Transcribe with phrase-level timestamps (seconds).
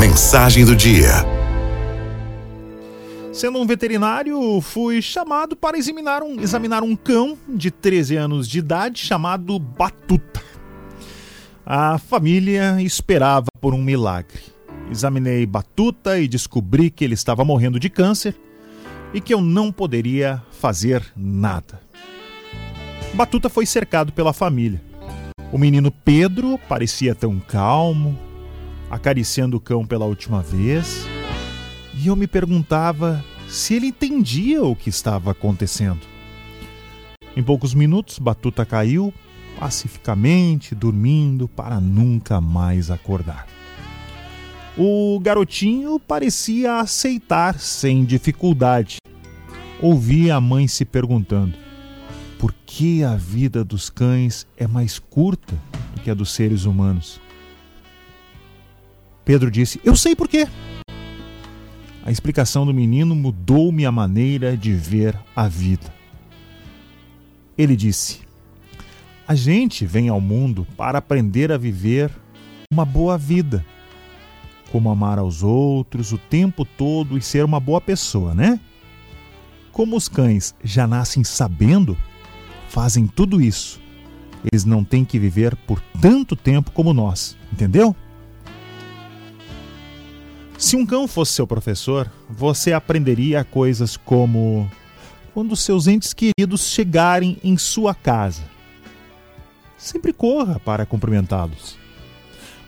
[0.00, 1.10] Mensagem do dia.
[3.34, 8.60] Sendo um veterinário, fui chamado para examinar um, examinar um cão de 13 anos de
[8.60, 10.42] idade chamado Batuta.
[11.66, 14.40] A família esperava por um milagre.
[14.90, 18.34] Examinei Batuta e descobri que ele estava morrendo de câncer
[19.12, 21.78] e que eu não poderia fazer nada.
[23.12, 24.82] Batuta foi cercado pela família.
[25.52, 28.18] O menino Pedro parecia tão calmo,
[28.90, 31.06] acariciando o cão pela última vez,
[31.94, 36.00] e eu me perguntava se ele entendia o que estava acontecendo.
[37.36, 39.14] Em poucos minutos, Batuta caiu
[39.58, 43.46] pacificamente, dormindo para nunca mais acordar.
[44.76, 48.96] O garotinho parecia aceitar sem dificuldade.
[49.80, 51.54] Ouvi a mãe se perguntando:
[52.38, 55.54] por que a vida dos cães é mais curta
[55.94, 57.20] do que a dos seres humanos?
[59.30, 60.48] Pedro disse: Eu sei por quê.
[62.04, 65.86] A explicação do menino mudou minha maneira de ver a vida.
[67.56, 68.22] Ele disse:
[69.28, 72.10] A gente vem ao mundo para aprender a viver
[72.72, 73.64] uma boa vida
[74.72, 78.58] como amar aos outros o tempo todo e ser uma boa pessoa, né?
[79.70, 81.96] Como os cães já nascem sabendo,
[82.68, 83.80] fazem tudo isso.
[84.50, 87.94] Eles não têm que viver por tanto tempo como nós, entendeu?
[90.60, 94.70] Se um cão fosse seu professor, você aprenderia coisas como
[95.32, 98.42] quando seus entes queridos chegarem em sua casa.
[99.78, 101.78] Sempre corra para cumprimentá-los.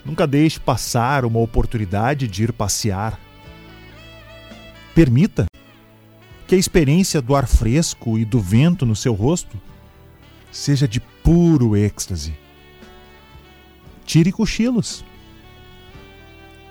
[0.06, 3.20] Nunca deixe passar uma oportunidade de ir passear.
[4.94, 5.44] Permita
[6.48, 9.60] que a experiência do ar fresco e do vento no seu rosto
[10.50, 12.34] seja de puro êxtase.
[14.06, 15.04] Tire cochilos.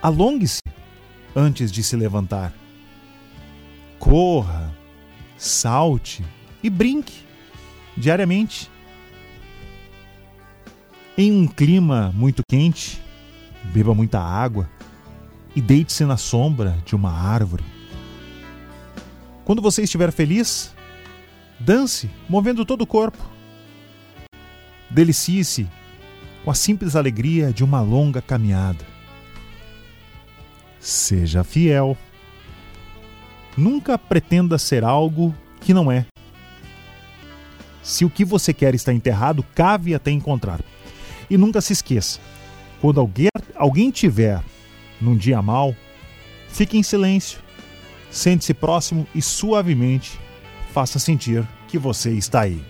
[0.01, 0.60] Alongue-se
[1.35, 2.53] antes de se levantar.
[3.99, 4.73] Corra,
[5.37, 6.23] salte
[6.63, 7.23] e brinque
[7.95, 8.69] diariamente.
[11.17, 13.01] Em um clima muito quente,
[13.65, 14.69] beba muita água
[15.55, 17.63] e deite-se na sombra de uma árvore.
[19.43, 20.73] Quando você estiver feliz,
[21.59, 23.23] dance, movendo todo o corpo.
[24.89, 25.67] Delicie-se
[26.43, 28.90] com a simples alegria de uma longa caminhada.
[30.81, 31.95] Seja fiel.
[33.55, 36.07] Nunca pretenda ser algo que não é.
[37.83, 40.59] Se o que você quer está enterrado, cave até encontrar.
[41.29, 42.19] E nunca se esqueça:
[42.81, 44.41] quando alguém, alguém tiver
[44.99, 45.75] num dia mal,
[46.49, 47.39] fique em silêncio,
[48.09, 50.19] sente-se próximo e suavemente
[50.73, 52.61] faça sentir que você está aí.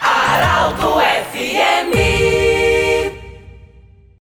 [0.00, 1.22] Aralto é